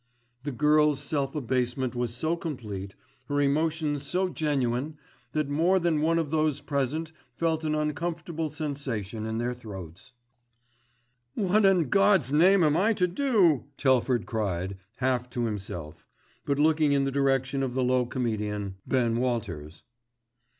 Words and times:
The 0.41 0.51
girl's 0.51 0.99
self 0.99 1.35
abasement 1.35 1.93
was 1.93 2.11
so 2.11 2.35
complete, 2.35 2.95
her 3.29 3.39
emotion 3.39 3.99
so 3.99 4.29
genuine 4.29 4.97
that 5.33 5.47
more 5.47 5.77
than 5.77 6.01
one 6.01 6.17
of 6.17 6.31
those 6.31 6.59
present 6.59 7.11
felt 7.35 7.63
an 7.63 7.75
uncomfortable 7.75 8.49
sensation 8.49 9.27
in 9.27 9.37
their 9.37 9.53
throats. 9.53 10.13
"What 11.35 11.65
in 11.67 11.89
God's 11.89 12.31
name 12.31 12.63
am 12.63 12.75
I 12.75 12.93
to 12.93 13.05
do?" 13.05 13.65
Telford 13.77 14.25
cried, 14.25 14.79
half 14.97 15.29
to 15.29 15.45
himself; 15.45 16.03
but 16.47 16.57
looking 16.57 16.93
in 16.93 17.03
the 17.03 17.11
direction 17.11 17.61
of 17.61 17.75
the 17.75 17.83
low 17.83 18.07
comedian, 18.07 18.77
Ben 18.87 19.17
Walters. 19.17 19.83